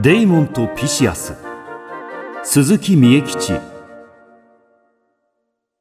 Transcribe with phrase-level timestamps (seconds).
[0.00, 1.34] デイモンとピシアス。
[2.44, 3.54] 鈴木三重吉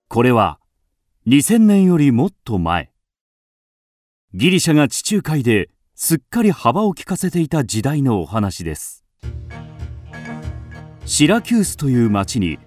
[0.07, 0.57] これは
[1.27, 2.91] 2000年よりもっと前。
[4.33, 9.05] ギリシャが地中海ですっかり幅を利かせていた時代のお話です。
[11.05, 12.57] シラキュースという町に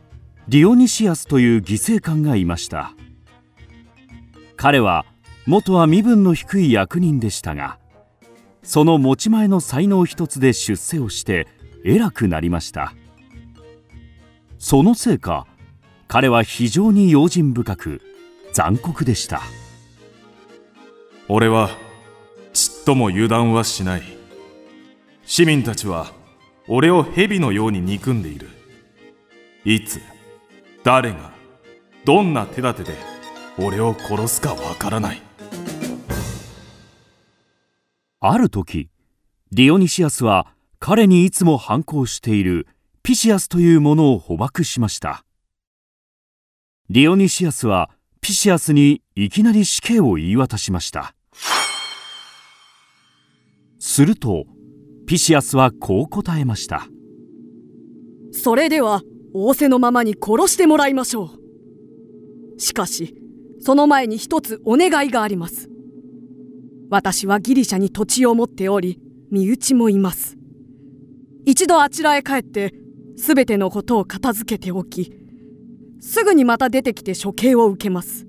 [0.46, 2.92] ディオニシアスという犠牲官がいました。
[4.56, 5.04] 彼は
[5.48, 7.80] 元は身分の低い役人でしたが
[8.62, 11.48] その持ち前の才能一つで出世をして
[11.84, 12.92] 偉くなりました。
[14.58, 15.46] そのせいか
[16.06, 18.02] 彼は非常に用心深く
[18.52, 19.40] 残酷でした。
[21.28, 21.70] 俺は
[22.52, 24.02] ちっとも油断はしない。
[25.24, 26.12] 市民たちは
[26.66, 28.48] 俺を蛇のように憎んでいる。
[29.64, 30.00] いつ
[30.84, 31.32] 誰が
[32.04, 32.98] どんな手立てで
[33.58, 35.29] 俺を殺すかわからない。
[38.22, 38.90] ある時
[39.50, 42.66] ディオニシアスは彼にいつも反抗している
[43.02, 45.24] ピシアスというものを捕獲しました。
[46.90, 47.88] ディオニシアスは
[48.20, 51.14] ピシアスにいきなり死刑を言い渡しました。
[53.78, 54.44] すると
[55.06, 56.88] ピシアスはこう答えました。
[58.32, 59.00] それでは
[59.32, 61.30] 仰せのままに殺してもらいましょ
[62.58, 62.60] う。
[62.60, 63.14] しかし
[63.60, 65.69] その前に一つお願いがあります。
[66.90, 68.98] 私はギリシャに土地を持っており
[69.30, 70.36] 身内もいます。
[71.46, 72.74] 一度あちらへ帰って
[73.16, 75.12] 全てのことを片付けておき
[76.00, 78.26] すぐにまた出てきて処刑を受けます。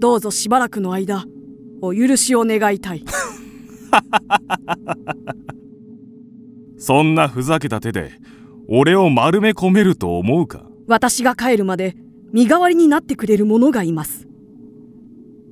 [0.00, 1.24] どうぞしばらくの間
[1.80, 3.04] お許しを願いたい。
[6.76, 8.12] そんなふざけた手で
[8.68, 10.68] 俺を丸め込めると思うか？
[10.86, 11.96] 私が帰るまで
[12.32, 14.28] 身代わりになってくれる者がいます。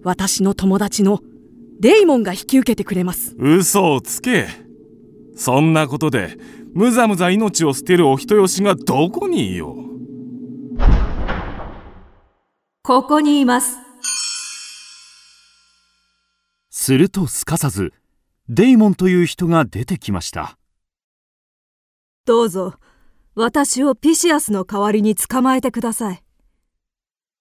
[0.05, 1.21] 私の友達の
[1.81, 3.37] デイモンが引き受けてくれます。
[3.39, 4.49] 嘘をつけ。
[5.37, 6.37] そんなことで
[6.75, 9.77] むざむざ命を捨てるお人よしがどこにいよう？
[12.83, 13.79] ここにいます。
[16.71, 17.93] するとすかさず
[18.49, 20.59] デイモンという人が出てきました。
[22.25, 22.75] どうぞ。
[23.37, 26.25] 私をピシアスの代わりに捕まえてください。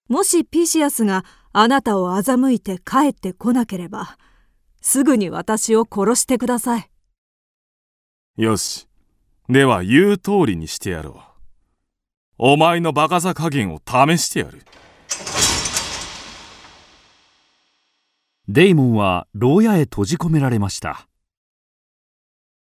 [0.10, 4.18] もしピシアスがあなたを欺いて帰ってこなければ
[4.82, 6.90] すぐに私を殺してください。
[8.38, 8.88] よし。
[9.50, 11.28] では言う通りにしてやろう。
[12.38, 14.62] お前のバカさ加減を試してやる。
[18.48, 21.08] デイモンは牢屋へ閉じ込められました。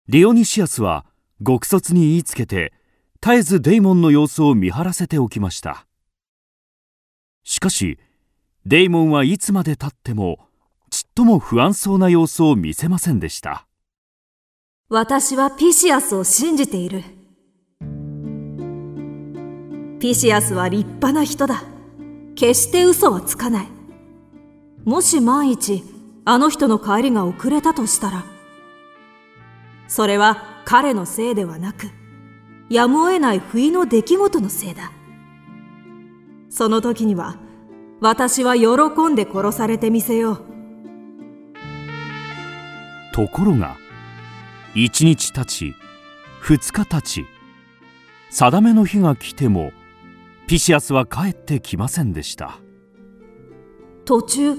[0.07, 1.05] ディオニシアスは
[1.45, 2.73] 極卒に言いつけて
[3.21, 5.87] 絶えずデイモンの様子を見張らせておきました。
[7.43, 7.97] しかし
[8.65, 10.37] デイモンはいつまでたっても
[11.13, 13.67] とも不安そうな様子を見せませんでした。
[14.89, 17.03] 私はピシアスを信じている。
[19.99, 21.63] ピシアスは立派な人だ。
[22.35, 23.67] 決して嘘はつかない。
[24.83, 25.83] もし万一
[26.25, 28.23] あの人の帰りが遅れたとしたら
[29.87, 31.87] それは彼のせいではなく
[32.69, 34.91] やむを得ない不意の出来事のせいだ。
[36.49, 37.37] その時には
[37.99, 40.50] 私は喜んで殺されてみせよう。
[43.11, 43.77] ところが
[44.73, 45.75] 一日たち
[46.39, 47.25] 二日たち
[48.29, 49.73] 定めの日が来ても
[50.47, 52.59] ピシアスは帰ってきませんでした。
[54.05, 54.55] 途中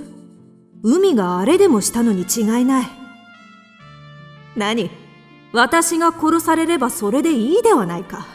[0.83, 2.87] 海が荒れでもしたのに違いない。
[4.57, 4.91] 何？
[5.53, 8.27] 私が殺されればそれでいいではないか。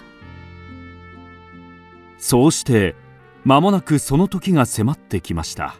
[2.17, 2.95] そうして
[3.43, 5.75] 間もなくその時が迫ってきました。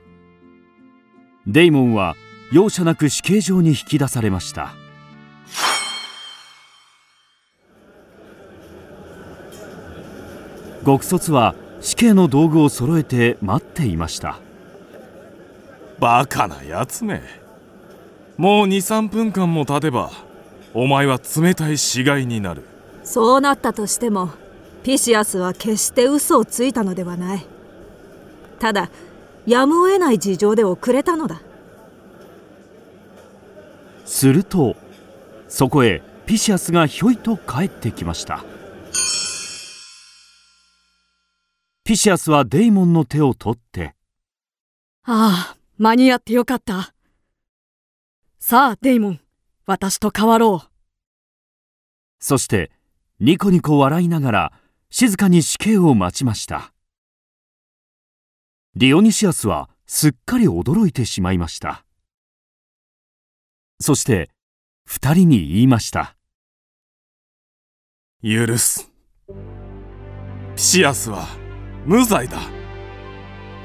[1.45, 2.15] デイモンは
[2.51, 4.73] 容赦なく死刑場に引き出されました。
[10.85, 14.39] 極卒は死刑の道具を揃えて待っていました。
[15.99, 17.21] バカなやつめ。
[18.37, 20.11] もう23分間も経てば
[20.73, 22.63] お前は冷たい死骸になる。
[23.03, 24.29] そうなったとしても
[24.83, 27.45] ピシアスは決して嘘をついたのではない。
[28.59, 28.89] ただ
[29.45, 31.41] やむを得ない事情で遅れたのだ
[34.07, 34.75] すると
[35.49, 38.43] そこへピシアスがひょいと帰ってきました。
[41.83, 43.95] ピシアスはデイモンの手を取って
[45.03, 46.93] 「ああ間に合ってよかった。
[48.39, 49.19] さあデイモン
[49.65, 50.69] 私と変わろう」
[52.19, 52.71] そして
[53.19, 54.53] ニコニコ笑いながら
[54.89, 56.73] 静かに死刑を待ちました。
[58.75, 61.83] ディオニシアスはすっかり驚いてしまいました
[63.79, 64.29] そして
[64.85, 66.15] 二人に言いました。
[68.23, 68.91] 許す。
[70.55, 71.27] ピシアスは
[71.85, 72.39] 無罪だ。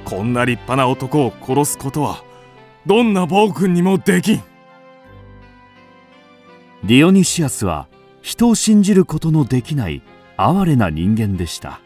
[0.05, 2.23] こんな立派な男を殺すことは
[2.85, 4.43] どんな暴君にもできん。
[6.85, 7.89] ディオニシアスは
[8.21, 10.03] 人を信じることのできない
[10.37, 11.81] 哀れな人間でした。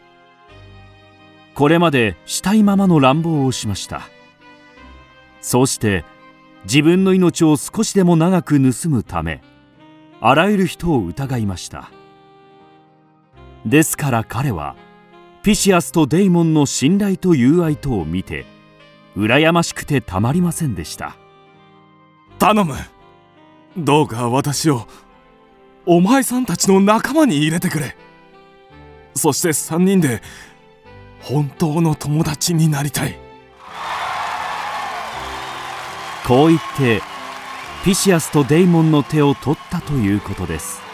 [1.55, 4.01] これまでしたいままの乱暴をしました。
[5.39, 6.03] そうして
[6.69, 9.41] 自分の命を少しでも長く盗むため
[10.19, 11.89] あらゆる人を疑いました。
[13.65, 14.75] ですから彼は
[15.43, 18.45] ピシアスとデイモンの信頼と友愛とを見て
[19.15, 21.15] 羨ましくてたまりませんでした。
[22.37, 22.75] 頼む。
[23.77, 24.87] どうか私を
[25.85, 27.95] お前さんたちの仲間に入れてくれ。
[29.15, 30.21] そして3人で
[31.21, 33.26] 本当の友達になりたい。
[36.27, 37.01] こう言って
[37.85, 40.86] ピシアスとデイモンの手を取ったということです。